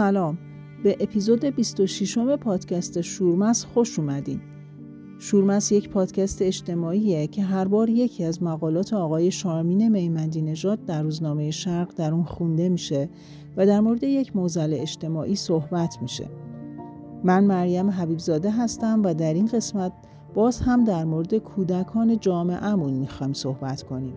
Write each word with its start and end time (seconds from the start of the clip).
سلام. 0.00 0.38
به 0.84 0.96
اپیزود 1.00 1.44
26 1.44 2.18
پادکست 2.18 3.00
شورمس 3.00 3.64
خوش 3.64 3.98
اومدین. 3.98 4.40
شورمس 5.18 5.72
یک 5.72 5.88
پادکست 5.88 6.42
اجتماعیه 6.42 7.26
که 7.26 7.42
هر 7.42 7.64
بار 7.64 7.90
یکی 7.90 8.24
از 8.24 8.42
مقالات 8.42 8.92
آقای 8.92 9.30
شارمین 9.30 9.88
میمندی 9.88 10.42
نژاد 10.42 10.84
در 10.84 11.02
روزنامه 11.02 11.50
شرق 11.50 11.94
در 11.96 12.12
اون 12.12 12.24
خونده 12.24 12.68
میشه 12.68 13.08
و 13.56 13.66
در 13.66 13.80
مورد 13.80 14.04
یک 14.04 14.36
موزل 14.36 14.74
اجتماعی 14.74 15.36
صحبت 15.36 15.98
میشه. 16.02 16.30
من 17.24 17.44
مریم 17.44 17.90
حبیبزاده 17.90 18.50
هستم 18.50 19.02
و 19.04 19.14
در 19.14 19.34
این 19.34 19.46
قسمت 19.46 19.92
باز 20.34 20.60
هم 20.60 20.84
در 20.84 21.04
مورد 21.04 21.34
کودکان 21.34 22.20
جامعهمون 22.20 22.92
می‌خوایم 22.92 23.32
صحبت 23.32 23.82
کنیم. 23.82 24.14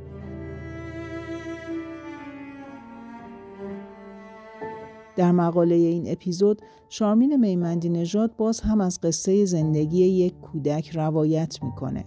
در 5.16 5.32
مقاله 5.32 5.76
این 5.76 6.12
اپیزود 6.12 6.62
شارمین 6.90 7.36
میمندی 7.36 7.90
نژاد 7.90 8.36
باز 8.36 8.62
هم 8.62 8.82
از 8.82 9.02
قصه 9.02 9.46
زندگی 9.46 10.06
یک 10.06 10.34
کودک 10.42 10.90
روایت 10.96 11.64
می‌کنه. 11.64 12.06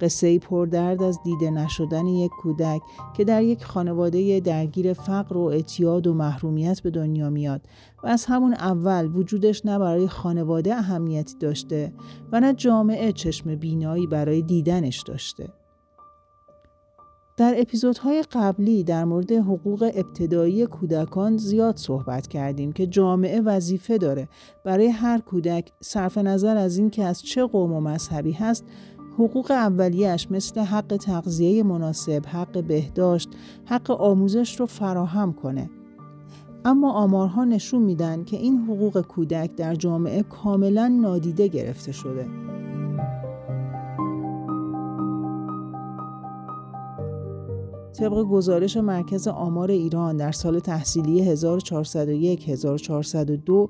قصه 0.00 0.38
پردرد 0.38 1.02
از 1.02 1.22
دیده 1.22 1.50
نشدن 1.50 2.06
یک 2.06 2.30
کودک 2.30 2.80
که 3.16 3.24
در 3.24 3.42
یک 3.42 3.64
خانواده 3.64 4.40
درگیر 4.40 4.92
فقر 4.92 5.36
و 5.36 5.40
اعتیاد 5.40 6.06
و 6.06 6.14
محرومیت 6.14 6.80
به 6.80 6.90
دنیا 6.90 7.30
میاد 7.30 7.66
و 8.02 8.06
از 8.06 8.24
همون 8.24 8.54
اول 8.54 9.16
وجودش 9.16 9.66
نه 9.66 9.78
برای 9.78 10.08
خانواده 10.08 10.74
اهمیتی 10.74 11.38
داشته 11.38 11.92
و 12.32 12.40
نه 12.40 12.54
جامعه 12.54 13.12
چشم 13.12 13.54
بینایی 13.54 14.06
برای 14.06 14.42
دیدنش 14.42 15.02
داشته. 15.02 15.48
در 17.40 17.54
اپیزودهای 17.60 18.24
قبلی 18.32 18.84
در 18.84 19.04
مورد 19.04 19.32
حقوق 19.32 19.90
ابتدایی 19.94 20.66
کودکان 20.66 21.36
زیاد 21.36 21.76
صحبت 21.76 22.26
کردیم 22.26 22.72
که 22.72 22.86
جامعه 22.86 23.40
وظیفه 23.40 23.98
داره 23.98 24.28
برای 24.64 24.88
هر 24.88 25.18
کودک 25.18 25.72
صرف 25.80 26.18
نظر 26.18 26.56
از 26.56 26.78
اینکه 26.78 27.04
از 27.04 27.22
چه 27.22 27.46
قوم 27.46 27.72
و 27.72 27.80
مذهبی 27.80 28.32
هست 28.32 28.64
حقوق 29.14 29.50
اولیش 29.50 30.30
مثل 30.30 30.60
حق 30.60 30.96
تغذیه 30.96 31.62
مناسب، 31.62 32.22
حق 32.26 32.64
بهداشت، 32.64 33.28
حق 33.64 33.90
آموزش 33.90 34.60
رو 34.60 34.66
فراهم 34.66 35.32
کنه. 35.32 35.70
اما 36.64 36.92
آمارها 36.92 37.44
نشون 37.44 37.82
میدن 37.82 38.24
که 38.24 38.36
این 38.36 38.58
حقوق 38.58 39.00
کودک 39.00 39.54
در 39.54 39.74
جامعه 39.74 40.22
کاملا 40.22 40.88
نادیده 40.88 41.48
گرفته 41.48 41.92
شده. 41.92 42.26
طبق 47.98 48.22
گزارش 48.22 48.76
مرکز 48.76 49.28
آمار 49.28 49.70
ایران 49.70 50.16
در 50.16 50.32
سال 50.32 50.60
تحصیلی 50.60 51.36
1401-1402 51.36 53.68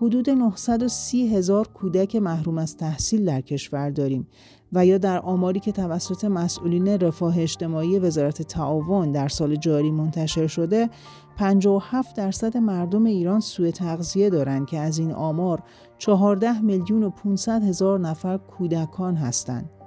حدود 0.00 0.30
930 0.30 1.36
هزار 1.36 1.68
کودک 1.68 2.16
محروم 2.16 2.58
از 2.58 2.76
تحصیل 2.76 3.24
در 3.24 3.40
کشور 3.40 3.90
داریم 3.90 4.26
و 4.72 4.86
یا 4.86 4.98
در 4.98 5.18
آماری 5.18 5.60
که 5.60 5.72
توسط 5.72 6.24
مسئولین 6.24 6.88
رفاه 6.88 7.38
اجتماعی 7.38 7.98
وزارت 7.98 8.42
تعاون 8.42 9.12
در 9.12 9.28
سال 9.28 9.56
جاری 9.56 9.90
منتشر 9.90 10.46
شده 10.46 10.90
57 11.36 12.16
درصد 12.16 12.56
مردم 12.56 13.04
ایران 13.04 13.40
سوء 13.40 13.70
تغذیه 13.70 14.30
دارند 14.30 14.66
که 14.66 14.78
از 14.78 14.98
این 14.98 15.12
آمار 15.12 15.62
14 15.98 16.60
میلیون 16.60 17.02
و 17.02 17.10
500 17.10 17.64
هزار 17.64 18.00
نفر 18.00 18.36
کودکان 18.36 19.16
هستند. 19.16 19.81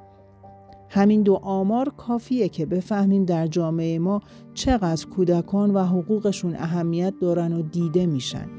همین 0.95 1.21
دو 1.23 1.39
آمار 1.43 1.89
کافیه 1.97 2.49
که 2.49 2.65
بفهمیم 2.65 3.25
در 3.25 3.47
جامعه 3.47 3.99
ما 3.99 4.21
چقدر 4.53 5.05
کودکان 5.05 5.73
و 5.73 5.83
حقوقشون 5.83 6.55
اهمیت 6.55 7.13
دارن 7.21 7.53
و 7.53 7.61
دیده 7.61 8.05
میشن. 8.05 8.49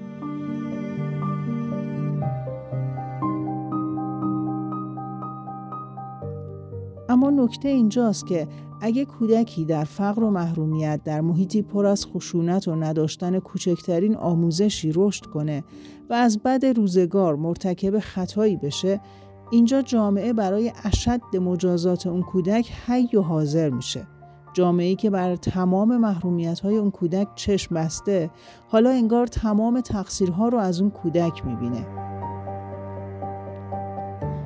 اما 7.09 7.31
نکته 7.31 7.69
اینجاست 7.69 8.27
که 8.27 8.49
اگه 8.81 9.05
کودکی 9.05 9.65
در 9.65 9.85
فقر 9.85 10.23
و 10.23 10.31
محرومیت 10.31 11.01
در 11.05 11.21
محیطی 11.21 11.63
پر 11.63 11.87
از 11.87 12.07
خشونت 12.07 12.69
و 12.69 12.75
نداشتن 12.75 13.39
کوچکترین 13.39 14.17
آموزشی 14.17 14.93
رشد 14.95 15.27
کنه 15.27 15.65
و 16.11 16.15
از 16.15 16.39
بد 16.39 16.65
روزگار 16.65 17.37
مرتکب 17.37 17.99
خطایی 17.99 18.57
بشه 18.57 19.01
اینجا 19.51 19.83
جامعه 19.83 20.33
برای 20.33 20.73
اشد 20.85 21.37
مجازات 21.37 22.07
اون 22.07 22.23
کودک 22.23 22.73
حی 22.87 23.17
و 23.17 23.21
حاضر 23.21 23.71
میشه. 23.71 24.07
جامعه 24.53 24.95
که 24.95 25.11
بر 25.11 25.37
تمام 25.37 25.97
محرومیت 25.97 26.61
های 26.61 26.77
اون 26.77 26.91
کودک 26.91 27.29
چشم 27.35 27.75
بسته 27.75 28.31
حالا 28.69 28.91
انگار 28.91 29.27
تمام 29.27 29.81
تقصیرها 29.81 30.49
رو 30.49 30.59
از 30.59 30.81
اون 30.81 30.91
کودک 30.91 31.47
می‌بینه. 31.47 31.87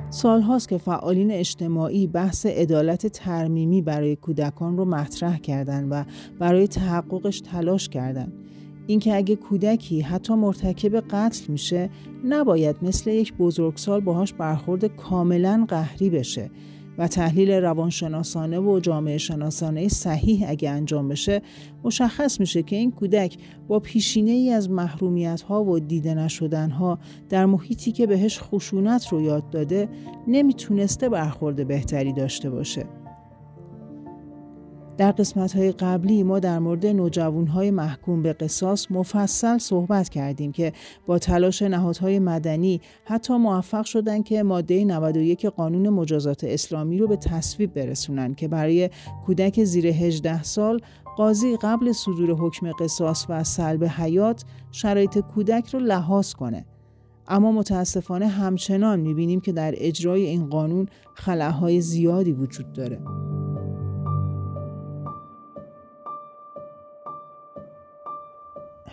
سالهاست 0.09 0.69
که 0.69 0.77
فعالین 0.77 1.31
اجتماعی 1.31 2.07
بحث 2.07 2.45
عدالت 2.45 3.07
ترمیمی 3.07 3.81
برای 3.81 4.15
کودکان 4.15 4.77
رو 4.77 4.85
مطرح 4.85 5.37
کردند 5.37 5.87
و 5.91 6.03
برای 6.39 6.67
تحققش 6.67 7.41
تلاش 7.41 7.89
کردند 7.89 8.40
اینکه 8.87 9.15
اگه 9.15 9.35
کودکی 9.35 10.01
حتی 10.01 10.33
مرتکب 10.33 10.99
قتل 10.99 11.51
میشه 11.51 11.89
نباید 12.25 12.75
مثل 12.81 13.09
یک 13.09 13.33
بزرگسال 13.33 14.01
باهاش 14.01 14.33
برخورد 14.33 14.85
کاملا 14.85 15.65
قهری 15.67 16.09
بشه 16.09 16.51
و 16.97 17.07
تحلیل 17.07 17.51
روانشناسانه 17.51 18.59
و 18.59 18.79
جامعه 18.79 19.17
شناسانه 19.17 19.87
صحیح 19.87 20.45
اگه 20.47 20.69
انجام 20.69 21.07
بشه 21.07 21.41
مشخص 21.83 22.39
میشه 22.39 22.63
که 22.63 22.75
این 22.75 22.91
کودک 22.91 23.37
با 23.67 23.79
پیشینه 23.79 24.31
ای 24.31 24.49
از 24.49 24.69
محرومیت 24.69 25.41
ها 25.41 25.63
و 25.63 25.79
دیده 25.79 26.13
نشدن 26.13 26.69
ها 26.69 26.99
در 27.29 27.45
محیطی 27.45 27.91
که 27.91 28.07
بهش 28.07 28.39
خشونت 28.41 29.07
رو 29.07 29.21
یاد 29.21 29.49
داده 29.49 29.89
نمی‌تونسته 30.27 31.09
برخورد 31.09 31.67
بهتری 31.67 32.13
داشته 32.13 32.49
باشه. 32.49 33.00
در 34.97 35.11
قسمت 35.11 35.55
های 35.55 35.71
قبلی 35.71 36.23
ما 36.23 36.39
در 36.39 36.59
مورد 36.59 36.85
نوجوان 36.85 37.47
های 37.47 37.71
محکوم 37.71 38.21
به 38.21 38.33
قصاص 38.33 38.87
مفصل 38.89 39.57
صحبت 39.57 40.09
کردیم 40.09 40.51
که 40.51 40.73
با 41.05 41.19
تلاش 41.19 41.61
نهادهای 41.61 42.19
مدنی 42.19 42.81
حتی 43.05 43.37
موفق 43.37 43.85
شدن 43.85 44.21
که 44.21 44.43
ماده 44.43 44.85
91 44.85 45.45
قانون 45.45 45.89
مجازات 45.89 46.43
اسلامی 46.43 46.97
رو 46.97 47.07
به 47.07 47.15
تصویب 47.15 47.73
برسونن 47.73 48.33
که 48.33 48.47
برای 48.47 48.89
کودک 49.25 49.63
زیر 49.63 49.87
18 49.87 50.43
سال 50.43 50.79
قاضی 51.17 51.57
قبل 51.57 51.91
صدور 51.91 52.31
حکم 52.31 52.71
قصاص 52.71 53.25
و 53.29 53.43
سلب 53.43 53.83
حیات 53.83 54.43
شرایط 54.71 55.19
کودک 55.19 55.69
رو 55.73 55.79
لحاظ 55.79 56.33
کنه. 56.33 56.65
اما 57.27 57.51
متاسفانه 57.51 58.27
همچنان 58.27 58.99
می‌بینیم 58.99 59.41
که 59.41 59.51
در 59.51 59.73
اجرای 59.77 60.25
این 60.25 60.49
قانون 60.49 60.87
خلاهای 61.13 61.81
زیادی 61.81 62.31
وجود 62.31 62.73
داره. 62.73 62.99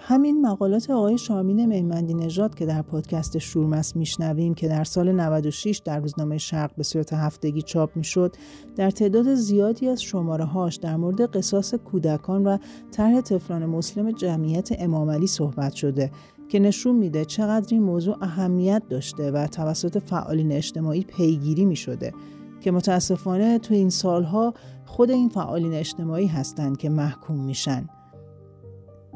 همین 0.08 0.46
مقالات 0.46 0.91
آقای 0.91 1.19
شامین 1.19 1.66
مهمندی 1.66 2.14
نژاد 2.14 2.54
که 2.54 2.66
در 2.66 2.82
پادکست 2.82 3.38
شورمس 3.38 3.96
میشنویم 3.96 4.54
که 4.54 4.69
در 4.69 4.84
سال 4.84 5.12
96 5.12 5.80
در 5.84 5.98
روزنامه 5.98 6.38
شرق 6.38 6.70
به 6.76 6.82
صورت 6.82 7.12
هفتگی 7.12 7.62
چاپ 7.62 7.96
می‌شد 7.96 8.36
در 8.76 8.91
تعداد 8.91 9.34
زیادی 9.34 9.88
از 9.88 10.02
شماره 10.02 10.44
هاش 10.44 10.76
در 10.76 10.96
مورد 10.96 11.36
قصاص 11.36 11.74
کودکان 11.74 12.44
و 12.44 12.58
طرح 12.91 13.20
طفلان 13.20 13.66
مسلم 13.66 14.10
جمعیت 14.10 14.69
امامعلی 14.78 15.26
صحبت 15.26 15.72
شده 15.74 16.10
که 16.48 16.58
نشون 16.58 16.96
میده 16.96 17.25
چقدر 17.25 17.66
این 17.70 17.82
موضوع 17.82 18.16
اهمیت 18.20 18.82
داشته 18.90 19.30
و 19.30 19.46
توسط 19.46 19.98
فعالین 19.98 20.52
اجتماعی 20.52 21.04
پیگیری 21.04 21.64
می 21.64 21.76
شده 21.76 22.12
که 22.60 22.70
متاسفانه 22.70 23.58
تو 23.58 23.75
این 23.75 23.90
سالها 23.90 24.55
خود 24.87 25.10
این 25.10 25.28
فعالین 25.28 25.75
اجتماعی 25.75 26.26
هستند 26.26 26.76
که 26.76 26.88
محکوم 26.88 27.44
میشن. 27.44 27.88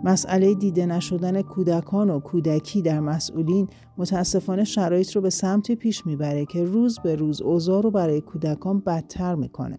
مسئله 0.05 0.55
دیده 0.55 0.87
نشدن 0.87 1.43
کودکان 1.43 2.11
و 2.11 2.21
کودکی 2.21 2.83
در 2.83 3.01
مسئولین 3.01 3.69
متاسفانه 3.97 4.65
شرایط 4.65 5.17
رو 5.17 5.23
به 5.23 5.31
سمتی 5.31 5.77
پیش 5.77 6.07
می‌بره 6.07 6.47
که 6.47 6.65
روز 6.65 6.99
به 6.99 7.17
روز 7.17 7.43
اوضاع 7.43 7.83
رو 7.83 7.91
برای 7.91 8.21
کودکان 8.21 8.81
بدتر 8.81 9.35
می‌کنه. 9.35 9.79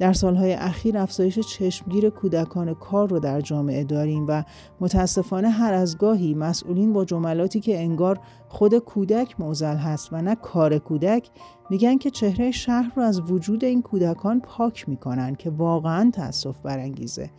در 0.00 0.12
سالهای 0.12 0.52
اخیر 0.52 0.98
افزایش 0.98 1.38
چشمگیر 1.38 2.10
کودکان 2.10 2.74
کار 2.74 3.08
رو 3.08 3.18
در 3.18 3.40
جامعه 3.40 3.84
داریم 3.84 4.26
و 4.28 4.44
متاسفانه 4.80 5.50
هر 5.50 5.74
از 5.74 5.98
گاهی 5.98 6.34
مسئولین 6.34 6.92
با 6.92 7.04
جملاتی 7.04 7.60
که 7.60 7.80
انگار 7.80 8.20
خود 8.48 8.78
کودک 8.78 9.40
موزل 9.40 9.76
هست 9.76 10.12
و 10.12 10.22
نه 10.22 10.34
کار 10.34 10.78
کودک 10.78 11.30
میگن 11.70 11.98
که 11.98 12.10
چهره 12.10 12.50
شهر 12.50 12.92
رو 12.96 13.02
از 13.02 13.20
وجود 13.20 13.64
این 13.64 13.82
کودکان 13.82 14.40
پاک 14.40 14.88
می‌کنن 14.88 15.34
که 15.34 15.50
واقعا 15.50 16.10
تاسف 16.14 16.56
برانگیزه. 16.62 17.30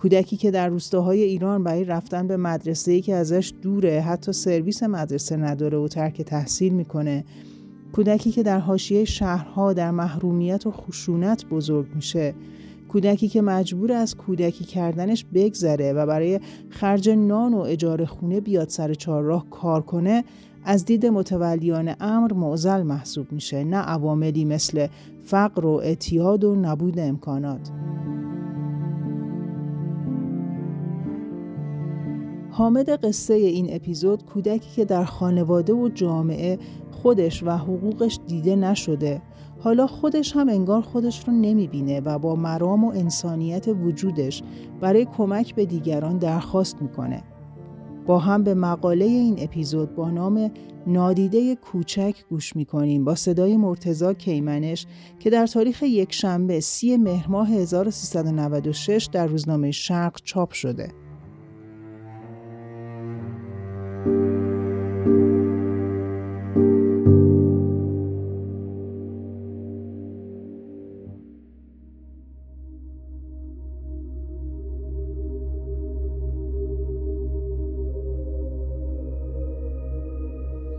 کودکی 0.00 0.36
که 0.36 0.50
در 0.50 0.68
روستاهای 0.68 1.22
ایران 1.22 1.64
برای 1.64 1.84
رفتن 1.84 2.26
به 2.26 2.36
مدرسه‌ای 2.36 3.00
که 3.00 3.14
ازش 3.14 3.52
دوره 3.62 4.00
حتی 4.00 4.32
سرویس 4.32 4.82
مدرسه 4.82 5.36
نداره 5.36 5.78
و 5.78 5.88
ترک 5.88 6.22
تحصیل 6.22 6.74
می‌کنه 6.74 7.24
کودکی 7.92 8.30
که 8.30 8.42
در 8.42 8.58
حاشیه 8.58 9.04
شهرها 9.04 9.72
در 9.72 9.90
محرومیت 9.90 10.66
و 10.66 10.70
خشونت 10.70 11.44
بزرگ 11.46 11.86
میشه. 11.94 12.34
کودکی 12.88 13.28
که 13.28 13.42
مجبور 13.42 13.92
از 13.92 14.16
کودکی 14.16 14.64
کردنش 14.64 15.24
بگذره 15.34 15.92
و 15.92 16.06
برای 16.06 16.40
خرج 16.68 17.10
نان 17.10 17.54
و 17.54 17.58
اجاره 17.58 18.06
خونه 18.06 18.40
بیاد 18.40 18.68
سر 18.68 18.94
چهارراه 18.94 19.50
کار 19.50 19.82
کنه 19.82 20.24
از 20.64 20.84
دید 20.84 21.06
متولیان 21.06 21.94
امر 22.00 22.32
معزل 22.32 22.82
محسوب 22.82 23.32
میشه 23.32 23.64
نه 23.64 23.76
عواملی 23.76 24.44
مثل 24.44 24.86
فقر 25.24 25.66
و 25.66 25.70
اعتیاد 25.70 26.44
و 26.44 26.54
نبود 26.54 26.98
امکانات. 26.98 27.70
حامد 32.50 32.90
قصه 33.04 33.34
این 33.34 33.66
اپیزود 33.70 34.24
کودکی 34.24 34.70
که 34.76 34.84
در 34.84 35.04
خانواده 35.04 35.72
و 35.72 35.88
جامعه 35.88 36.58
خودش 37.02 37.42
و 37.42 37.50
حقوقش 37.50 38.18
دیده 38.26 38.56
نشده 38.56 39.22
حالا 39.58 39.86
خودش 39.86 40.36
هم 40.36 40.48
انگار 40.48 40.80
خودش 40.80 41.28
رو 41.28 41.32
نمی‌بینه 41.32 42.00
و 42.00 42.18
با 42.18 42.34
مرام 42.34 42.84
و 42.84 42.88
انسانیت 42.88 43.68
وجودش 43.68 44.42
برای 44.80 45.04
کمک 45.04 45.54
به 45.54 45.66
دیگران 45.66 46.18
درخواست 46.18 46.82
می‌کنه. 46.82 47.22
با 48.06 48.18
هم 48.18 48.44
به 48.44 48.54
مقاله 48.54 49.04
این 49.04 49.36
اپیزود 49.38 49.94
با 49.94 50.10
نام 50.10 50.50
نادیده 50.86 51.56
کوچک 51.56 52.14
گوش 52.30 52.56
می‌کنیم 52.56 53.04
با 53.04 53.14
صدای 53.14 53.56
مرتزا 53.56 54.14
کیمنش 54.14 54.86
که 55.18 55.30
در 55.30 55.46
تاریخ 55.46 55.82
یک 55.82 56.12
شنبه 56.12 56.60
سی 56.60 56.96
مهر 56.96 57.28
ماه 57.28 57.48
1396 57.48 59.08
در 59.12 59.26
روزنامه 59.26 59.70
شرق 59.70 60.20
چاپ 60.24 60.52
شده. 60.52 60.92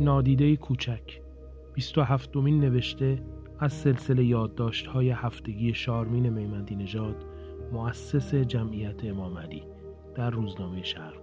نادیده 0.03 0.55
کوچک 0.55 1.21
27 1.73 2.31
دومین 2.31 2.59
نوشته 2.59 3.23
از 3.59 3.73
سلسله 3.73 4.25
یادداشت 4.25 4.87
های 4.87 5.09
هفتگی 5.09 5.73
شارمین 5.73 6.29
میمندی 6.29 6.75
نژاد 6.75 7.25
مؤسس 7.71 8.35
جمعیت 8.35 9.05
امام 9.05 9.37
علی 9.37 9.63
در 10.15 10.29
روزنامه 10.29 10.83
شرق. 10.83 11.21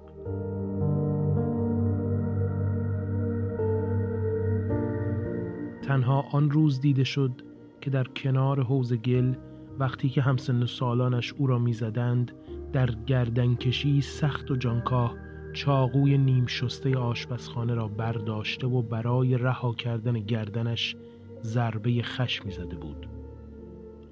تنها 5.82 6.24
آن 6.32 6.50
روز 6.50 6.80
دیده 6.80 7.04
شد 7.04 7.32
که 7.80 7.90
در 7.90 8.04
کنار 8.04 8.62
حوز 8.62 8.94
گل 8.94 9.34
وقتی 9.78 10.08
که 10.08 10.22
همسن 10.22 10.66
سالانش 10.66 11.32
او 11.32 11.46
را 11.46 11.58
می‌زدند 11.58 12.32
در 12.72 12.90
گردنکشی 13.06 14.00
سخت 14.00 14.50
و 14.50 14.56
جانکاه 14.56 15.14
چاقوی 15.52 16.18
نیم 16.18 16.46
شسته 16.46 16.96
آشپزخانه 16.96 17.74
را 17.74 17.88
برداشته 17.88 18.66
و 18.66 18.82
برای 18.82 19.38
رها 19.38 19.72
کردن 19.72 20.20
گردنش 20.20 20.96
ضربه 21.42 22.02
خشمی 22.02 22.52
زده 22.52 22.76
بود. 22.76 23.08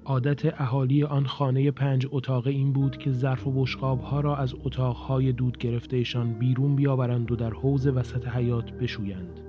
عادت 0.05 0.61
اهالی 0.61 1.03
آن 1.03 1.25
خانه 1.25 1.71
پنج 1.71 2.07
اتاقه 2.11 2.49
این 2.49 2.73
بود 2.73 2.97
که 2.97 3.11
ظرف 3.11 3.47
و 3.47 3.51
بشقاب 3.51 4.01
ها 4.01 4.19
را 4.19 4.35
از 4.35 4.55
اتاقهای 4.63 5.31
دود 5.31 5.57
گرفتهشان 5.57 6.33
بیرون 6.33 6.75
بیاورند 6.75 7.31
و 7.31 7.35
در 7.35 7.53
حوز 7.53 7.87
وسط 7.87 8.27
حیات 8.27 8.71
بشویند. 8.71 9.39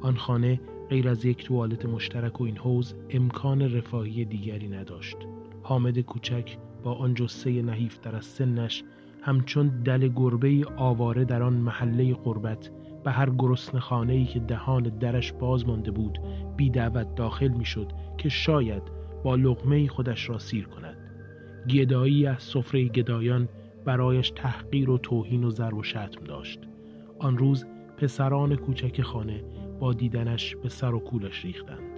آن 0.00 0.16
خانه 0.16 0.60
غیر 0.90 1.08
از 1.08 1.24
یک 1.24 1.44
توالت 1.44 1.86
مشترک 1.86 2.40
و 2.40 2.44
این 2.44 2.56
حوز 2.56 2.94
امکان 3.10 3.62
رفاهی 3.62 4.24
دیگری 4.24 4.68
نداشت. 4.68 5.16
حامد 5.62 6.00
کوچک 6.00 6.56
با 6.84 6.94
آن 6.94 7.14
جسه 7.14 7.62
نحیف 7.62 8.00
در 8.00 8.16
از 8.16 8.24
سنش 8.24 8.84
همچون 9.26 9.68
دل 9.68 10.08
گربه 10.08 10.64
آواره 10.76 11.24
در 11.24 11.42
آن 11.42 11.52
محله 11.52 12.14
قربت 12.14 12.70
به 13.04 13.10
هر 13.10 13.30
گرسنه 13.30 13.80
خانه 13.80 14.12
ای 14.12 14.24
که 14.24 14.40
دهان 14.40 14.82
درش 14.82 15.32
باز 15.32 15.66
مانده 15.66 15.90
بود 15.90 16.18
بی 16.56 16.70
دعوت 16.70 17.14
داخل 17.14 17.48
می‌شد 17.48 17.92
که 18.18 18.28
شاید 18.28 18.82
با 19.24 19.34
لغمه 19.34 19.88
خودش 19.88 20.28
را 20.28 20.38
سیر 20.38 20.66
کند. 20.66 20.96
گدایی 21.70 22.26
از 22.26 22.42
سفره 22.42 22.84
گدایان 22.84 23.48
برایش 23.84 24.30
تحقیر 24.30 24.90
و 24.90 24.98
توهین 24.98 25.44
و 25.44 25.50
ضرب 25.50 25.74
و 25.74 25.82
شتم 25.82 26.24
داشت. 26.24 26.60
آن 27.18 27.38
روز 27.38 27.66
پسران 27.96 28.56
کوچک 28.56 29.02
خانه 29.02 29.44
با 29.80 29.92
دیدنش 29.92 30.56
به 30.56 30.68
سر 30.68 30.94
و 30.94 30.98
کولش 30.98 31.44
ریختند. 31.44 31.96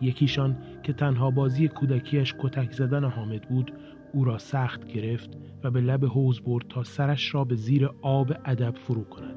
یکیشان 0.00 0.56
که 0.82 0.92
تنها 0.92 1.30
بازی 1.30 1.68
کودکیش 1.68 2.34
کتک 2.38 2.72
زدن 2.72 3.04
حامد 3.04 3.48
بود 3.48 3.72
او 4.14 4.24
را 4.24 4.38
سخت 4.38 4.86
گرفت 4.86 5.30
و 5.64 5.70
به 5.70 5.80
لب 5.80 6.04
حوز 6.04 6.40
برد 6.40 6.68
تا 6.68 6.84
سرش 6.84 7.34
را 7.34 7.44
به 7.44 7.54
زیر 7.54 7.90
آب 8.02 8.32
ادب 8.44 8.74
فرو 8.74 9.04
کند. 9.04 9.36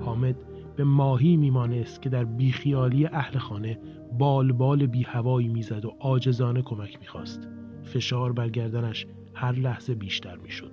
حامد 0.00 0.36
به 0.76 0.84
ماهی 0.84 1.36
میمانست 1.36 2.02
که 2.02 2.08
در 2.08 2.24
بیخیالی 2.24 3.06
اهل 3.06 3.38
خانه 3.38 3.78
بال 4.18 4.52
بال 4.52 4.86
بی 4.86 5.02
هوایی 5.02 5.48
می‌زد 5.48 5.84
و 5.84 5.96
عاجزانه 6.00 6.62
کمک 6.62 6.98
می‌خواست. 7.00 7.48
فشار 7.82 8.32
بر 8.32 8.48
گردنش 8.48 9.06
هر 9.34 9.52
لحظه 9.52 9.94
بیشتر 9.94 10.36
می‌شد. 10.36 10.72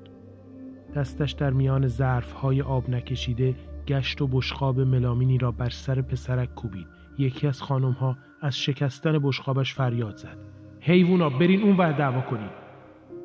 دستش 0.96 1.32
در 1.32 1.54
میان 1.54 1.88
ظرف 1.88 2.32
های 2.32 2.62
آب 2.62 2.90
نکشیده 2.90 3.56
گشت 3.88 4.22
و 4.22 4.28
بشقاب 4.28 4.80
ملامینی 4.80 5.38
را 5.38 5.52
بر 5.52 5.70
سر 5.70 6.02
پسرک 6.02 6.56
کوبید. 6.56 6.97
یکی 7.18 7.48
از 7.48 7.62
خانم 7.62 7.92
ها 7.92 8.18
از 8.42 8.58
شکستن 8.58 9.20
بشقابش 9.20 9.74
فریاد 9.74 10.18
زد 10.18 10.38
حیوونا 10.80 11.30
برین 11.30 11.62
اون 11.62 11.78
ور 11.78 11.92
دعوا 11.92 12.22
کنید 12.22 12.68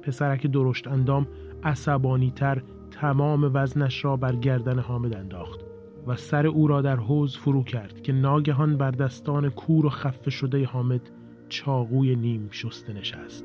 پسرک 0.02 0.46
درشت 0.46 0.88
اندام 0.88 1.26
عصبانی 1.64 2.30
تر 2.30 2.62
تمام 2.90 3.50
وزنش 3.54 4.04
را 4.04 4.16
بر 4.16 4.36
گردن 4.36 4.78
حامد 4.78 5.16
انداخت 5.16 5.60
و 6.06 6.16
سر 6.16 6.46
او 6.46 6.66
را 6.66 6.82
در 6.82 6.96
حوز 6.96 7.36
فرو 7.36 7.64
کرد 7.64 8.02
که 8.02 8.12
ناگهان 8.12 8.76
بر 8.76 8.90
دستان 8.90 9.50
کور 9.50 9.86
و 9.86 9.88
خفه 9.88 10.30
شده 10.30 10.64
حامد 10.66 11.10
چاقوی 11.48 12.16
نیم 12.16 12.48
شسته 12.50 12.92
نشست. 12.92 13.44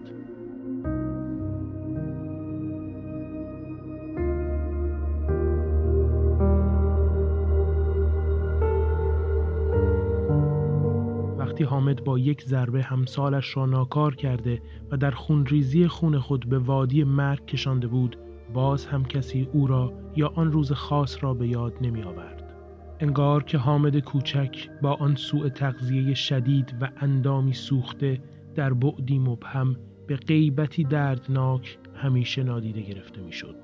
وقتی 11.58 11.70
حامد 11.70 12.04
با 12.04 12.20
یک 12.20 12.44
ضربه 12.44 12.84
همسالش 12.84 13.58
را 13.58 13.66
ناکار 13.66 14.16
کرده 14.16 14.62
و 14.92 14.98
در 14.98 15.12
خونریزی 15.12 15.88
خون 15.88 16.20
خود 16.20 16.50
به 16.50 16.60
وادی 16.60 17.04
مرگ 17.04 17.46
کشانده 17.46 17.88
بود 17.88 18.18
باز 18.54 18.86
هم 18.86 19.06
کسی 19.06 19.48
او 19.54 19.68
را 19.68 19.94
یا 20.16 20.32
آن 20.36 20.52
روز 20.52 20.72
خاص 20.72 21.24
را 21.24 21.34
به 21.34 21.48
یاد 21.48 21.74
نمی 21.82 22.04
آورد. 22.04 22.54
انگار 23.00 23.44
که 23.44 23.58
حامد 23.58 24.00
کوچک 24.00 24.70
با 24.82 24.94
آن 24.94 25.16
سوء 25.16 25.50
تغذیه 25.50 26.14
شدید 26.14 26.76
و 26.82 26.90
اندامی 26.98 27.54
سوخته 27.54 28.22
در 28.56 28.74
بعدی 28.74 29.20
مبهم 29.20 29.76
به 30.08 30.16
غیبتی 30.16 30.84
دردناک 30.84 31.78
همیشه 31.96 32.44
نادیده 32.44 32.82
گرفته 32.82 33.22
می‌شد. 33.22 33.56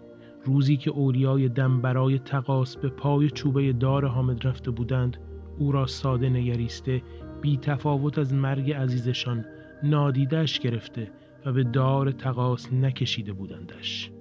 روزی 0.46 0.78
که 0.78 0.92
اولیای 0.92 1.50
دم 1.50 1.82
برای 1.82 2.20
تقاس 2.20 2.78
به 2.78 2.90
پای 2.90 3.30
چوبه 3.30 3.74
دار 3.74 4.06
حامد 4.06 4.48
رفته 4.48 4.72
بودند 4.72 5.18
او 5.60 5.72
را 5.72 5.86
ساده 5.86 6.30
نگریسته 6.30 7.02
بی 7.44 7.58
تفاوت 7.58 8.18
از 8.18 8.34
مرگ 8.34 8.72
عزیزشان 8.72 9.46
نادیدش 9.84 10.60
گرفته 10.60 11.12
و 11.46 11.54
به 11.54 11.64
دار 11.64 12.12
تقاس 12.12 12.74
نکشیده 12.74 13.34
بودندش 13.34 14.12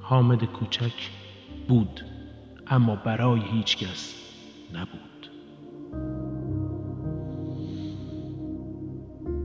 حامد 0.00 0.44
کوچک 0.44 1.10
بود 1.68 2.00
اما 2.66 2.96
برای 2.96 3.40
هیچکس 3.40 4.14
نبود 4.74 5.30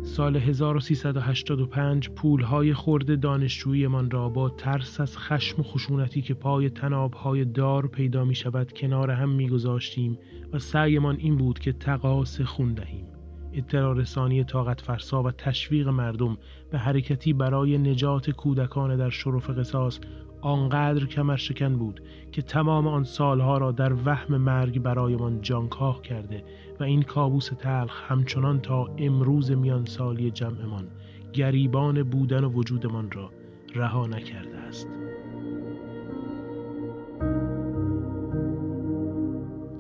سال 0.04 0.38
1385 0.38 2.10
پولهای 2.10 2.74
خورد 2.74 3.20
دانشجویمان 3.20 4.12
را 4.12 4.30
با 4.30 4.50
ترس 4.50 5.00
از 5.00 5.18
خشم 5.18 5.60
و 5.60 5.64
خشونتی 5.64 6.22
که 6.22 6.34
پای 6.34 6.70
تنابهای 6.70 7.46
دار 7.46 7.88
پیدا 7.88 8.26
می 8.26 8.36
شود 8.36 8.74
کنار 8.74 9.12
هم 9.12 9.30
می 9.30 9.50
گذاشتیم 9.50 10.18
و 10.54 10.60
سعیمان 10.60 11.16
این 11.20 11.38
بود 11.38 11.60
که 11.60 11.74
تقاس 11.74 12.42
خون 12.42 12.74
دهیم. 12.74 13.17
اطلاع 13.54 13.96
رسانی 13.96 14.44
طاقت 14.44 14.82
فرسا 14.82 15.24
و 15.24 15.32
تشویق 15.32 15.88
مردم 15.88 16.38
به 16.72 16.78
حرکتی 16.78 17.34
برای 17.34 17.78
نجات 17.78 18.30
کودکان 18.30 18.98
در 18.98 19.10
شرف 19.10 19.50
قصاص 19.50 20.00
آنقدر 20.42 21.06
کمر 21.06 21.36
شکن 21.36 21.78
بود 21.78 22.02
که 22.32 22.42
تمام 22.42 22.88
آن 22.88 23.04
سالها 23.04 23.58
را 23.58 23.72
در 23.72 23.94
وهم 24.06 24.38
مرگ 24.38 24.80
برایمان 24.82 25.42
جانکاه 25.42 26.02
کرده 26.02 26.44
و 26.80 26.84
این 26.84 27.02
کابوس 27.02 27.50
تلخ 27.60 28.12
همچنان 28.12 28.62
تا 28.62 28.90
امروز 28.98 29.52
میان 29.52 29.86
سالی 29.86 30.32
جمعمان 30.32 30.88
گریبان 31.34 32.04
بودن 32.04 32.44
و 32.44 32.50
وجودمان 32.50 33.12
را 33.12 33.32
رها 33.76 34.08
نکرده 34.08 34.58
است. 34.58 34.88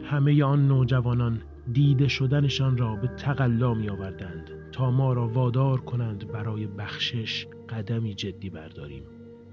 همه 0.03 0.43
آن 0.43 0.67
نوجوانان 0.67 1.41
دیده 1.73 2.07
شدنشان 2.07 2.77
را 2.77 2.95
به 2.95 3.07
تقلا 3.07 3.73
می 3.73 3.89
آوردند 3.89 4.51
تا 4.71 4.91
ما 4.91 5.13
را 5.13 5.27
وادار 5.27 5.81
کنند 5.81 6.27
برای 6.27 6.67
بخشش 6.67 7.47
قدمی 7.69 8.13
جدی 8.13 8.49
برداریم. 8.49 9.03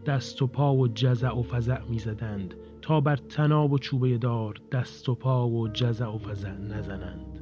دست 0.07 0.43
و 0.43 0.47
پا 0.47 0.75
و 0.75 0.89
جزع 0.89 1.39
و 1.39 1.43
فزع 1.43 1.85
می 1.89 1.99
زدند 1.99 2.55
تا 2.83 3.01
بر 3.01 3.17
تناب 3.17 3.73
و 3.73 3.79
چوبه 3.79 4.19
دار 4.19 4.55
دست 4.73 5.09
و 5.09 5.15
پا 5.15 5.49
و 5.49 5.69
جزع 5.69 6.07
و 6.07 6.19
فزع 6.19 6.53
نزنند. 6.53 7.41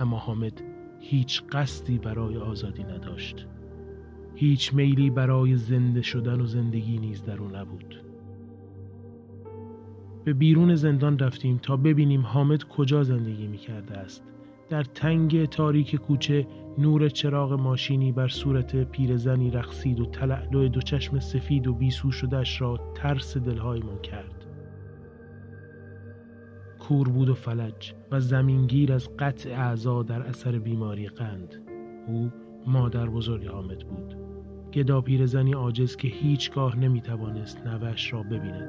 اما 0.00 0.18
حامد 0.18 0.62
هیچ 1.00 1.42
قصدی 1.52 1.98
برای 1.98 2.36
آزادی 2.36 2.84
نداشت. 2.84 3.46
هیچ 4.34 4.74
میلی 4.74 5.10
برای 5.10 5.56
زنده 5.56 6.02
شدن 6.02 6.40
و 6.40 6.46
زندگی 6.46 6.98
نیز 6.98 7.24
در 7.24 7.38
او 7.38 7.48
نبود. 7.48 8.11
به 10.24 10.32
بیرون 10.32 10.74
زندان 10.74 11.18
رفتیم 11.18 11.58
تا 11.62 11.76
ببینیم 11.76 12.26
حامد 12.26 12.64
کجا 12.64 13.02
زندگی 13.02 13.46
می 13.46 13.58
کرده 13.58 13.98
است. 13.98 14.24
در 14.68 14.82
تنگ 14.82 15.44
تاریک 15.44 15.96
کوچه 15.96 16.46
نور 16.78 17.08
چراغ 17.08 17.52
ماشینی 17.52 18.12
بر 18.12 18.28
صورت 18.28 18.76
پیرزنی 18.76 19.50
رقصید 19.50 20.00
و 20.00 20.06
تلعلو 20.06 20.68
دو 20.68 20.80
چشم 20.80 21.18
سفید 21.18 21.66
و 21.66 21.74
بیسو 21.74 22.10
شدهش 22.10 22.60
را 22.60 22.92
ترس 22.94 23.36
دلهایمان 23.36 23.98
کرد. 23.98 24.46
کور 26.78 27.08
بود 27.08 27.28
و 27.28 27.34
فلج 27.34 27.94
و 28.10 28.20
زمینگیر 28.20 28.92
از 28.92 29.16
قطع 29.18 29.50
اعضا 29.50 30.02
در 30.02 30.22
اثر 30.22 30.58
بیماری 30.58 31.08
قند. 31.08 31.54
او 32.08 32.30
مادر 32.66 33.06
بزرگ 33.06 33.46
حامد 33.46 33.78
بود. 33.78 34.16
گدا 34.72 35.00
پیرزنی 35.00 35.52
عاجز 35.52 35.96
که 35.96 36.08
هیچگاه 36.08 36.78
نمی‌توانست 36.78 37.66
نوش 37.66 38.12
را 38.12 38.22
ببیند. 38.22 38.68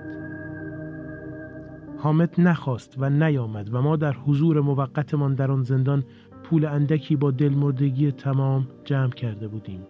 حامد 2.04 2.42
نخواست 2.42 2.96
و 2.98 3.10
نیامد 3.10 3.74
و 3.74 3.82
ما 3.82 3.96
در 3.96 4.14
حضور 4.14 4.62
موقتمان 4.62 5.36
در 5.36 5.52
آن 5.52 5.64
زندان 5.64 6.04
پول 6.44 6.66
اندکی 6.66 7.16
با 7.16 7.32
دلمردگی 7.32 8.12
تمام 8.12 8.68
جمع 8.86 9.12
کرده 9.12 9.48
بودیم. 9.48 9.82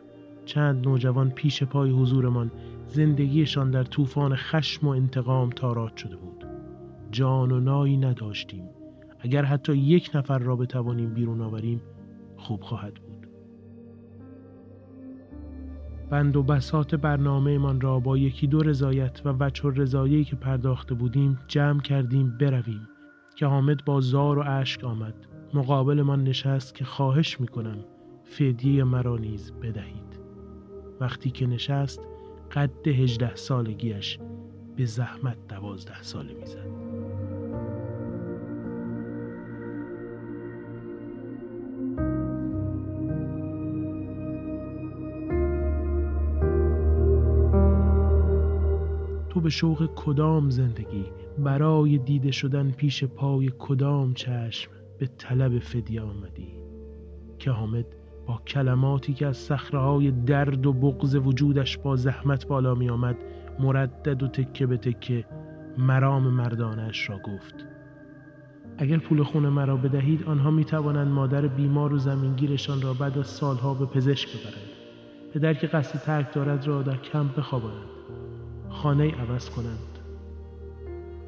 چند 0.45 0.87
نوجوان 0.87 1.29
پیش 1.29 1.63
پای 1.63 1.91
حضورمان 1.91 2.51
زندگیشان 2.87 3.71
در 3.71 3.83
طوفان 3.83 4.35
خشم 4.35 4.87
و 4.87 4.89
انتقام 4.89 5.49
تاراج 5.49 5.97
شده 5.97 6.15
بود. 6.15 6.45
جان 7.11 7.51
و 7.51 7.59
نایی 7.59 7.97
نداشتیم. 7.97 8.69
اگر 9.19 9.45
حتی 9.45 9.77
یک 9.77 10.11
نفر 10.13 10.39
را 10.39 10.55
بتوانیم 10.55 11.13
بیرون 11.13 11.41
آوریم 11.41 11.81
خوب 12.37 12.61
خواهد 12.61 12.93
بود. 12.93 13.12
بند 16.09 16.35
و 16.35 16.43
بسات 16.43 16.95
برنامه 16.95 17.57
من 17.57 17.81
را 17.81 17.99
با 17.99 18.17
یکی 18.17 18.47
دو 18.47 18.63
رضایت 18.63 19.21
و 19.25 19.29
وچه 19.29 19.69
رضایی 19.75 20.23
که 20.23 20.35
پرداخته 20.35 20.93
بودیم 20.93 21.39
جمع 21.47 21.81
کردیم 21.81 22.37
برویم 22.37 22.87
که 23.35 23.45
حامد 23.45 23.85
با 23.85 24.01
زار 24.01 24.39
و 24.39 24.43
اشک 24.47 24.83
آمد. 24.83 25.15
مقابل 25.53 26.01
من 26.01 26.23
نشست 26.23 26.75
که 26.75 26.85
خواهش 26.85 27.39
می‌کنم 27.39 27.77
فدیه 28.23 28.83
مرا 28.83 29.17
نیز 29.17 29.51
بدهید. 29.51 30.19
وقتی 30.99 31.31
که 31.31 31.47
نشست 31.47 32.07
قد 32.51 32.87
هجده 32.87 33.35
سالگیش 33.35 34.19
به 34.75 34.85
زحمت 34.85 35.37
دوازده 35.47 36.01
ساله 36.01 36.33
می‌زد. 36.33 36.82
به 49.43 49.49
شوق 49.49 49.89
کدام 49.95 50.49
زندگی 50.49 51.05
برای 51.39 51.97
دیده 51.97 52.31
شدن 52.31 52.71
پیش 52.71 53.03
پای 53.03 53.51
کدام 53.59 54.13
چشم 54.13 54.71
به 54.99 55.07
طلب 55.17 55.59
فدیه 55.59 56.01
آمدی؟ 56.01 56.47
که 57.39 57.51
حامد 57.51 57.85
با 58.27 58.41
کلماتی 58.47 59.13
که 59.13 59.27
از 59.27 59.37
صخره 59.37 60.11
درد 60.11 60.65
و 60.65 60.73
بغز 60.73 61.15
وجودش 61.15 61.77
با 61.77 61.95
زحمت 61.95 62.47
بالا 62.47 62.75
می 62.75 62.89
آمد 62.89 63.15
مردد 63.59 64.23
و 64.23 64.27
تکه 64.27 64.65
به 64.65 64.77
تکه 64.77 65.25
مرام 65.77 66.27
مردانش 66.27 67.09
را 67.09 67.17
گفت. 67.17 67.55
اگر 68.77 68.97
پول 68.97 69.23
خون 69.23 69.49
مرا 69.49 69.77
بدهید 69.77 70.23
آنها 70.23 70.51
می 70.51 70.65
توانند 70.65 71.07
مادر 71.07 71.47
بیمار 71.47 71.93
و 71.93 71.97
زمینگیرشان 71.97 72.81
را 72.81 72.93
بعد 72.93 73.17
از 73.17 73.27
سالها 73.27 73.73
به 73.73 73.85
پزشک 73.85 74.29
ببرند. 74.29 74.69
پدر 75.33 75.53
که 75.53 75.67
قصد 75.67 75.99
ترک 75.99 76.33
دارد 76.33 76.67
را 76.67 76.81
در 76.81 76.97
کمپ 76.97 77.35
بخوابانند 77.35 78.02
خانه 78.73 79.11
عوض 79.11 79.49
کنند. 79.49 79.99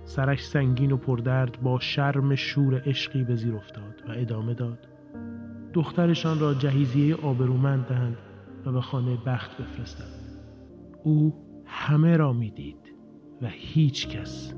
سرش 0.04 0.46
سنگین 0.46 0.92
و 0.92 0.98
پردرد 0.98 1.62
با 1.62 1.80
شرم 1.80 2.36
شور 2.36 2.82
عشقی 2.86 3.24
به 3.24 3.36
زیر 3.36 3.56
افتاد 3.56 4.04
و 4.08 4.12
ادامه 4.12 4.54
داد. 4.54 4.88
دخترشان 5.74 6.40
را 6.40 6.54
جهیزیه 6.54 7.16
آبرومند 7.16 7.86
دهند 7.86 8.18
و 8.66 8.72
به 8.72 8.82
خانه 8.82 9.18
بخت 9.26 9.62
بفرستند. 9.62 10.40
او 11.04 11.34
همه 11.66 12.18
را 12.18 12.34
می‌دید 12.34 12.96
و 13.42 13.48
هیچ 13.50 14.10
کس 14.10 14.54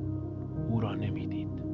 او 0.69 0.79
را 0.79 0.95
نمی‌دید. 0.95 1.67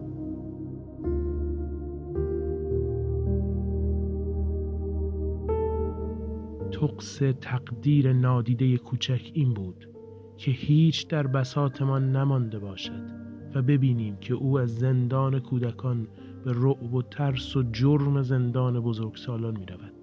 تقص 6.71 7.19
تقدیر 7.41 8.13
نادیده 8.13 8.77
کوچک 8.77 9.31
این 9.33 9.53
بود 9.53 9.92
که 10.37 10.51
هیچ 10.51 11.07
در 11.07 11.27
بساتمان 11.27 12.11
نمانده 12.15 12.59
باشد 12.59 13.23
و 13.55 13.61
ببینیم 13.61 14.15
که 14.15 14.33
او 14.33 14.59
از 14.59 14.75
زندان 14.75 15.39
کودکان 15.39 16.07
به 16.45 16.51
رعب 16.55 16.93
و 16.93 17.01
ترس 17.01 17.55
و 17.55 17.63
جرم 17.63 18.21
زندان 18.21 18.79
بزرگسالان 18.79 19.57
می 19.57 19.65
رود. 19.65 19.93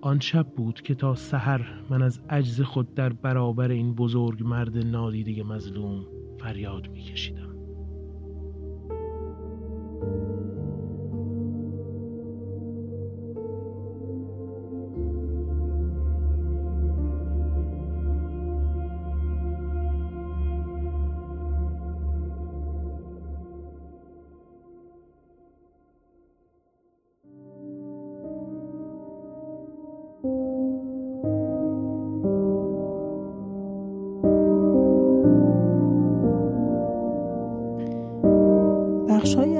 آن 0.00 0.20
شب 0.20 0.46
بود 0.56 0.80
که 0.80 0.94
تا 0.94 1.14
سحر 1.14 1.82
من 1.90 2.02
از 2.02 2.20
عجز 2.30 2.60
خود 2.60 2.94
در 2.94 3.12
برابر 3.12 3.70
این 3.70 3.94
بزرگ 3.94 4.42
مرد 4.42 4.78
نادیده 4.78 5.42
مظلوم 5.42 6.06
فریاد 6.38 6.88
می 6.88 7.02
کشیدم. 7.02 7.51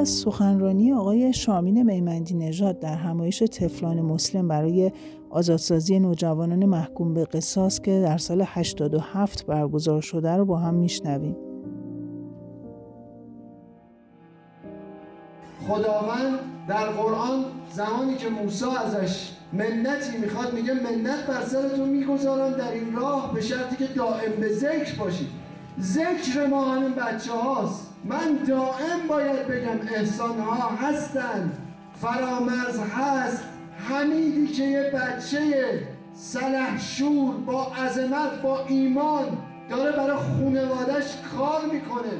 از 0.02 0.08
سخنرانی 0.08 0.92
آقای 0.92 1.32
شامین 1.32 1.82
میمندی 1.82 2.34
نژاد 2.34 2.78
در 2.78 2.94
همایش 2.94 3.38
تفلان 3.38 4.00
مسلم 4.00 4.48
برای 4.48 4.92
آزادسازی 5.30 5.98
نوجوانان 5.98 6.64
محکوم 6.64 7.14
به 7.14 7.24
قصاص 7.24 7.80
که 7.80 8.00
در 8.00 8.18
سال 8.18 8.44
87 8.46 9.46
برگزار 9.46 10.00
شده 10.00 10.36
رو 10.36 10.44
با 10.44 10.56
هم 10.56 10.74
میشنویم. 10.74 11.36
خداوند 15.68 16.38
در 16.68 16.86
قرآن 16.86 17.44
زمانی 17.72 18.14
که 18.14 18.28
موسی 18.28 18.64
ازش 18.84 19.30
منتی 19.52 20.18
می‌خواد 20.18 20.54
میگه 20.54 20.74
منت 20.74 21.26
بر 21.26 21.44
سرتون 21.44 21.88
می‌گذارم 21.88 22.52
در 22.52 22.72
این 22.72 22.92
راه 22.92 23.34
به 23.34 23.40
شرطی 23.40 23.76
که 23.76 23.86
دائم 23.94 24.32
به 24.40 24.48
ذکر 24.52 24.98
باشید. 24.98 25.28
ذکر 25.80 26.46
ما 26.50 26.64
همین 26.64 26.92
بچه 26.92 27.32
هاست 27.32 27.91
من 28.04 28.38
دائم 28.48 29.08
باید 29.08 29.46
بگم 29.46 29.94
احسان 29.94 30.38
ها 30.38 30.68
هستن. 30.68 31.52
فرامرز 32.00 32.80
هست. 32.80 33.44
حمیدی 33.88 34.46
که 34.46 34.62
یه 34.62 34.90
بچه 34.94 35.82
سلحشور 36.14 37.34
با 37.34 37.66
عظمت 37.66 38.42
با 38.42 38.64
ایمان 38.66 39.38
داره 39.70 39.92
برای 39.92 40.16
خونوادش 40.16 41.16
کار 41.38 41.60
می‌کنه. 41.72 42.12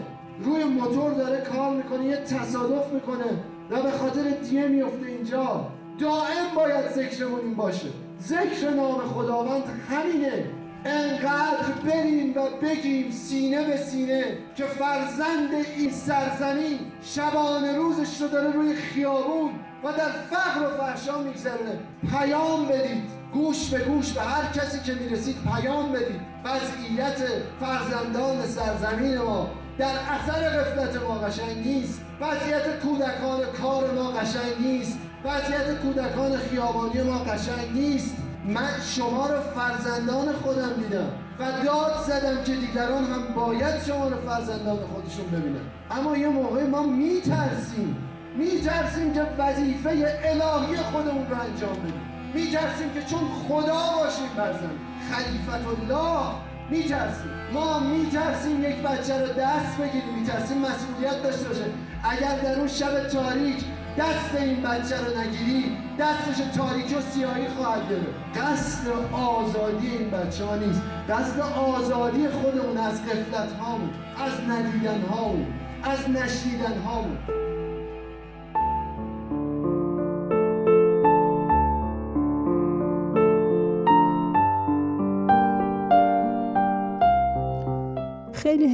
روی 0.45 0.65
موتور 0.65 1.13
داره 1.13 1.41
کار 1.41 1.77
می‌کنه 1.77 2.05
یه 2.05 2.17
تصادف 2.17 2.93
می‌کنه 2.93 3.25
و 3.71 3.83
به 3.83 3.91
خاطر 3.91 4.23
دیه 4.31 4.69
میفته 4.69 5.07
اینجا. 5.07 5.67
دائم 5.99 6.55
باید 6.57 6.91
ذکرمون 6.91 7.41
این 7.41 7.55
باشه. 7.55 7.89
ذکر 8.23 8.71
نام 8.77 8.99
خداوند 8.99 9.63
همینه. 9.91 10.45
انقدر 10.85 11.73
بریم 11.85 12.35
و 12.37 12.41
بگیم 12.63 13.11
سینه 13.11 13.65
به 13.65 13.77
سینه 13.77 14.25
که 14.57 14.65
فرزند 14.65 15.55
این 15.77 15.91
سرزمین 15.91 16.79
شبانه 17.03 17.77
روزش 17.77 18.21
رو 18.21 18.29
داره 18.29 18.53
روی 18.53 18.75
خیابون 18.75 19.51
و 19.85 19.93
در 19.93 20.11
فقر 20.31 20.67
و 20.67 20.77
فحشا 20.77 21.23
میگذرونه. 21.23 21.79
پیام 22.11 22.67
بدید. 22.67 23.23
گوش 23.33 23.71
به 23.71 23.79
گوش 23.79 24.13
به 24.13 24.21
هر 24.21 24.53
کسی 24.53 24.81
که 24.81 24.95
می‌رسید 24.95 25.37
پیام 25.43 25.93
بدید. 25.93 26.21
وضعیت 26.45 27.19
فرزندان 27.61 28.47
سرزمین 28.47 29.19
ما 29.19 29.51
در 29.79 29.95
اثر 30.11 30.61
غفلت 30.61 31.03
ما 31.03 31.15
قشنگ 31.15 31.67
نیست. 31.67 32.01
وضعیت 32.21 32.81
کودکان 32.83 33.41
کار 33.63 33.91
ما 33.91 34.11
قشنگ 34.11 34.67
نیست. 34.67 34.99
وضعیت 35.25 35.81
کودکان 35.83 36.39
خیابانی 36.39 37.03
ما 37.03 37.19
قشنگ 37.19 37.73
نیست. 37.75 38.17
من 38.47 38.81
شما 38.97 39.27
رو 39.27 39.41
فرزندان 39.55 40.33
خودم 40.33 40.73
دیدم 40.73 41.11
و 41.39 41.65
داد 41.65 42.05
زدم 42.07 42.45
که 42.45 42.55
دیگران 42.55 43.05
هم 43.05 43.35
باید 43.35 43.83
شما 43.87 44.09
رو 44.09 44.17
فرزندان 44.17 44.77
خودشون 44.77 45.27
ببینن. 45.27 45.61
اما 45.91 46.17
یه 46.17 46.29
موقع 46.29 46.67
ما 46.67 46.83
میترسیم 46.83 47.97
میترسیم 48.37 49.15
که 49.15 49.23
وظیفه 49.39 49.91
الهی 50.25 50.77
خودمون 50.77 51.27
رو 51.31 51.41
انجام 51.41 51.73
بدیم. 51.73 52.01
میترسیم 52.35 52.93
که 52.95 53.03
چون 53.03 53.21
خدا 53.49 53.83
باشیم 53.97 54.29
فرزند 54.37 54.79
خلیفت 55.13 55.67
الله 55.67 56.35
میترسیم. 56.71 57.31
ما 57.53 57.79
میترسیم 57.79 58.65
یک 58.65 58.77
بچه 58.77 59.19
رو 59.19 59.27
دست 59.27 59.79
بگیریم 59.79 60.15
میترسیم 60.19 60.59
مسئولیت 60.59 61.23
داشته 61.23 61.49
باشه 61.49 61.65
اگر 62.05 62.39
در 62.39 62.59
اون 62.59 62.69
شب 62.69 63.09
تاریک 63.09 63.65
دست 63.99 64.35
این 64.35 64.63
بچه 64.63 64.97
رو 64.97 65.21
نگیری 65.21 65.77
دستش 65.99 66.57
تاریکی 66.57 66.95
و 66.95 67.01
سیاهی 67.01 67.49
خواهد 67.49 67.89
گرفت 67.91 68.39
قصد 68.39 68.89
آزادی 69.13 69.89
این 69.89 70.11
بچه 70.11 70.45
ها 70.45 70.57
نیست. 70.57 70.83
قصد 71.09 71.41
آزادی 71.41 72.29
خودمون 72.29 72.77
از 72.77 73.05
قفلت 73.05 73.53
هامون 73.53 73.91
از 74.19 74.33
ندیدن 74.49 75.01
هامون 75.01 75.47
از 75.83 76.11
نشنیدن 76.11 76.79
هامون 76.87 77.19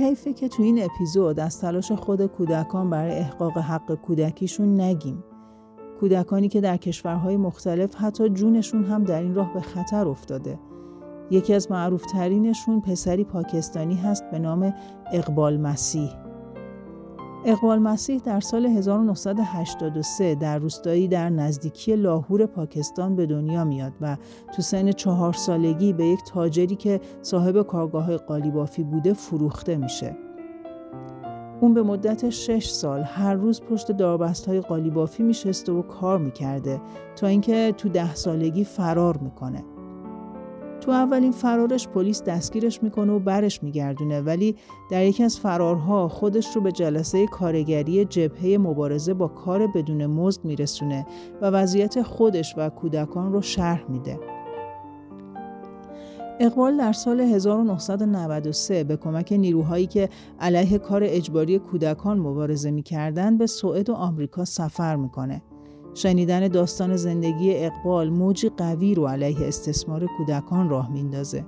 حیفه 0.09 0.33
که 0.33 0.49
تو 0.49 0.63
این 0.63 0.85
اپیزود 0.85 1.41
از 1.41 1.61
تلاش 1.61 1.93
خود 1.93 2.27
کودکان 2.27 2.91
برای 2.91 3.13
احقاق 3.13 3.59
حق 3.59 3.95
کودکیشون 3.95 4.81
نگیم. 4.81 5.25
کودکانی 6.01 6.49
که 6.49 6.61
در 6.61 6.77
کشورهای 6.77 7.37
مختلف 7.37 7.95
حتی 7.95 8.29
جونشون 8.29 8.85
هم 8.85 9.05
در 9.05 9.23
این 9.23 9.35
راه 9.35 9.55
به 9.55 9.61
خطر 9.61 10.09
افتاده. 10.09 10.59
یکی 11.31 11.55
از 11.55 11.71
معروفترینشون 11.71 12.81
پسری 12.81 13.25
پاکستانی 13.25 13.95
هست 13.95 14.31
به 14.31 14.39
نام 14.39 14.75
اقبال 15.13 15.57
مسیح. 15.61 16.28
اقبال 17.51 17.79
مسیح 17.79 18.21
در 18.25 18.41
سال 18.41 18.67
1983 18.67 20.35
در 20.35 20.59
روستایی 20.59 21.09
در 21.09 21.29
نزدیکی 21.29 21.97
لاهور 21.97 22.47
پاکستان 22.47 23.17
به 23.17 23.27
دنیا 23.27 23.65
میاد 23.65 23.93
و 24.01 24.17
تو 24.57 24.63
سن 24.63 24.93
چهار 24.93 25.33
سالگی 25.33 25.93
به 25.93 26.07
یک 26.07 26.21
تاجری 26.27 26.77
که 26.77 27.01
صاحب 27.23 27.63
کارگاه 27.63 28.17
قالیبافی 28.17 28.83
بوده 28.83 29.13
فروخته 29.13 29.77
میشه. 29.77 30.17
اون 31.61 31.75
به 31.75 31.83
مدت 31.83 32.31
شش 32.31 32.69
سال 32.69 33.03
هر 33.03 33.35
روز 33.35 33.61
پشت 33.61 33.93
داربست 33.93 34.47
های 34.47 34.61
قالیبافی 34.61 35.23
میشسته 35.23 35.73
و 35.73 35.83
کار 35.83 36.19
می‌کرده 36.19 36.81
تا 37.17 37.27
اینکه 37.27 37.75
تو 37.77 37.89
ده 37.89 38.15
سالگی 38.15 38.65
فرار 38.65 39.17
می‌کنه. 39.17 39.65
تو 40.81 40.91
اولین 40.91 41.33
فرارش 41.33 41.89
پلیس 41.89 42.23
دستگیرش 42.23 42.83
می‌کنه 42.83 43.13
و 43.13 43.19
برش 43.19 43.63
میگردونه 43.63 44.21
ولی 44.21 44.57
در 44.91 45.05
یکی 45.05 45.23
از 45.23 45.39
فرارها 45.39 46.09
خودش 46.09 46.57
رو 46.57 46.61
به 46.61 46.73
جلسه 46.73 47.27
کارگری 47.27 48.05
جبهه 48.05 48.59
مبارزه 48.59 49.15
با 49.15 49.29
کار 49.29 49.67
بدون 49.67 50.07
مزد 50.07 50.45
میرسونه 50.45 51.07
و 51.43 51.47
وضعیت 51.51 52.03
خودش 52.03 52.55
و 52.57 52.69
کودکان 52.69 53.33
رو 53.33 53.43
شرح 53.43 53.91
میده. 53.91 54.21
اقبال 56.41 56.77
در 56.77 56.93
سال 56.93 57.21
1993 57.21 58.85
به 58.85 58.97
کمک 58.97 59.33
نیروهایی 59.33 59.87
که 59.87 60.09
علیه 60.41 60.79
کار 60.79 61.03
اجباری 61.05 61.59
کودکان 61.59 62.19
مبارزه 62.19 62.71
می‌کردند 62.71 63.39
به 63.39 63.47
سوئد 63.47 63.91
و 63.91 63.95
آمریکا 63.95 64.45
سفر 64.45 64.97
می‌کنه. 64.97 65.43
شنیدن 65.99 66.49
داستان 66.49 66.97
زندگی 66.97 67.55
اقبال 67.55 68.11
موجی 68.11 68.49
قوی 68.49 68.95
رو 68.95 69.07
علیه 69.07 69.47
استثمار 69.47 70.07
کودکان 70.07 70.69
راه 70.69 70.93
میندازه. 70.93 71.45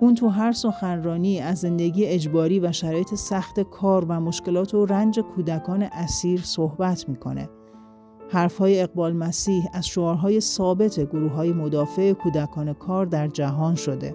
اون 0.00 0.14
تو 0.14 0.28
هر 0.28 0.52
سخنرانی 0.52 1.40
از 1.40 1.58
زندگی 1.58 2.06
اجباری 2.06 2.60
و 2.60 2.72
شرایط 2.72 3.14
سخت 3.14 3.60
کار 3.60 4.04
و 4.04 4.20
مشکلات 4.20 4.74
و 4.74 4.86
رنج 4.86 5.20
کودکان 5.20 5.82
اسیر 5.82 6.40
صحبت 6.40 7.08
می‌کنه. 7.08 7.48
حرفهای 8.30 8.80
اقبال 8.80 9.12
مسیح 9.12 9.64
از 9.72 9.86
شعارهای 9.86 10.40
ثابت 10.40 11.00
گروه 11.00 11.32
های 11.32 11.52
مدافع 11.52 12.12
کودکان 12.12 12.72
کار 12.72 13.06
در 13.06 13.28
جهان 13.28 13.74
شده. 13.74 14.14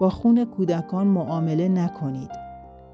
با 0.00 0.10
خون 0.10 0.44
کودکان 0.44 1.06
معامله 1.06 1.68
نکنید. 1.68 2.30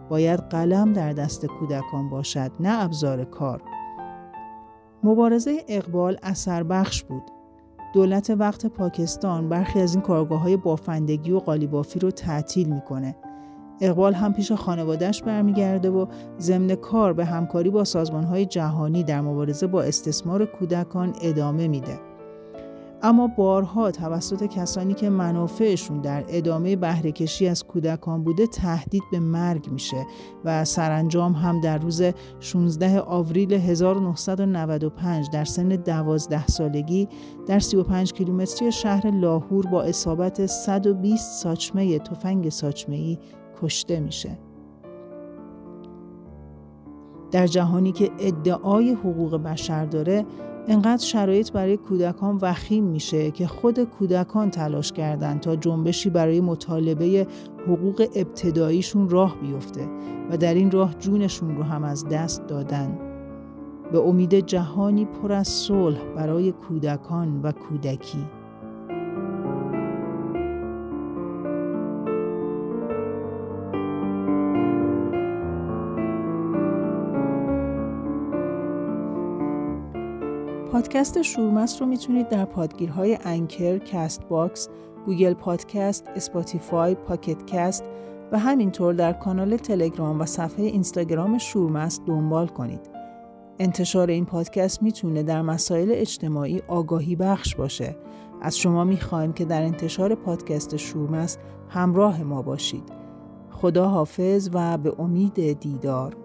باید 0.08 0.40
قلم 0.40 0.92
در 0.92 1.12
دست 1.12 1.46
کودکان 1.46 2.10
باشد 2.10 2.50
نه 2.60 2.84
ابزار 2.84 3.24
کار. 3.24 3.62
مبارزه 5.04 5.64
اقبال 5.68 6.16
اثر 6.22 6.62
بخش 6.62 7.02
بود. 7.02 7.22
دولت 7.94 8.30
وقت 8.38 8.66
پاکستان 8.66 9.48
برخی 9.48 9.80
از 9.80 9.94
این 9.94 10.02
کارگاه 10.02 10.40
های 10.40 10.56
بافندگی 10.56 11.32
و 11.32 11.38
قالیبافی 11.38 11.98
رو 11.98 12.10
تعطیل 12.10 12.68
می‌کنه. 12.68 13.16
اقبال 13.80 14.14
هم 14.14 14.32
پیش 14.32 14.52
خانوادهش 14.52 15.22
برمیگرده 15.22 15.90
و 15.90 16.06
ضمن 16.38 16.74
کار 16.74 17.12
به 17.12 17.24
همکاری 17.24 17.70
با 17.70 17.84
سازمان 17.84 18.24
های 18.24 18.46
جهانی 18.46 19.02
در 19.02 19.20
مبارزه 19.20 19.66
با 19.66 19.82
استثمار 19.82 20.46
کودکان 20.46 21.12
ادامه 21.22 21.68
میده. 21.68 22.13
اما 23.04 23.26
بارها 23.26 23.90
توسط 23.90 24.46
کسانی 24.46 24.94
که 24.94 25.10
منافعشون 25.10 26.00
در 26.00 26.24
ادامه 26.28 26.76
بهرهکشی 26.76 27.48
از 27.48 27.64
کودکان 27.64 28.24
بوده 28.24 28.46
تهدید 28.46 29.02
به 29.12 29.20
مرگ 29.20 29.68
میشه 29.70 30.06
و 30.44 30.64
سرانجام 30.64 31.32
هم 31.32 31.60
در 31.60 31.78
روز 31.78 32.02
16 32.40 33.00
آوریل 33.00 33.52
1995 33.52 35.30
در 35.30 35.44
سن 35.44 35.68
12 35.68 36.46
سالگی 36.46 37.08
در 37.46 37.58
35 37.58 38.12
کیلومتری 38.12 38.72
شهر 38.72 39.10
لاهور 39.10 39.66
با 39.66 39.82
اصابت 39.82 40.46
120 40.46 41.42
ساچمه 41.42 41.98
تفنگ 41.98 42.48
ساچمه‌ای 42.48 43.18
کشته 43.62 44.00
میشه. 44.00 44.38
در 47.30 47.46
جهانی 47.46 47.92
که 47.92 48.10
ادعای 48.18 48.92
حقوق 48.92 49.36
بشر 49.36 49.84
داره 49.84 50.24
انقدر 50.68 51.04
شرایط 51.04 51.52
برای 51.52 51.76
کودکان 51.76 52.38
وخیم 52.42 52.84
میشه 52.84 53.30
که 53.30 53.46
خود 53.46 53.84
کودکان 53.84 54.50
تلاش 54.50 54.92
کردند 54.92 55.40
تا 55.40 55.56
جنبشی 55.56 56.10
برای 56.10 56.40
مطالبه 56.40 57.26
حقوق 57.66 58.06
ابتداییشون 58.14 59.08
راه 59.08 59.36
بیفته 59.40 59.88
و 60.30 60.36
در 60.36 60.54
این 60.54 60.70
راه 60.70 60.94
جونشون 60.94 61.56
رو 61.56 61.62
هم 61.62 61.84
از 61.84 62.08
دست 62.08 62.46
دادن. 62.46 62.98
به 63.92 63.98
امید 63.98 64.34
جهانی 64.34 65.04
پر 65.04 65.32
از 65.32 65.48
صلح 65.48 65.98
برای 66.16 66.52
کودکان 66.52 67.40
و 67.42 67.52
کودکی. 67.52 68.26
پادکست 80.74 81.22
شورمست 81.22 81.80
رو 81.80 81.86
می‌تونید 81.86 82.28
در 82.28 82.44
پادگیرهای 82.44 83.18
انکر، 83.24 83.78
کست 83.78 84.28
باکس، 84.28 84.68
گوگل 85.06 85.34
پادکست، 85.34 86.08
اسپاتیفای، 86.16 86.94
پاکت 86.94 87.46
کست 87.46 87.84
و 88.32 88.38
همینطور 88.38 88.94
در 88.94 89.12
کانال 89.12 89.56
تلگرام 89.56 90.20
و 90.20 90.26
صفحه 90.26 90.64
اینستاگرام 90.64 91.38
شورمست 91.38 92.02
دنبال 92.06 92.46
کنید. 92.46 92.90
انتشار 93.58 94.10
این 94.10 94.24
پادکست 94.24 94.82
می‌تونه 94.82 95.22
در 95.22 95.42
مسائل 95.42 95.88
اجتماعی 95.90 96.62
آگاهی 96.68 97.16
بخش 97.16 97.56
باشه. 97.56 97.96
از 98.42 98.58
شما 98.58 98.84
می‌خوایم 98.84 99.32
که 99.32 99.44
در 99.44 99.62
انتشار 99.62 100.14
پادکست 100.14 100.76
شورمست 100.76 101.40
همراه 101.68 102.22
ما 102.22 102.42
باشید. 102.42 102.92
خدا 103.50 103.88
حافظ 103.88 104.50
و 104.52 104.78
به 104.78 104.94
امید 104.98 105.60
دیدار. 105.60 106.16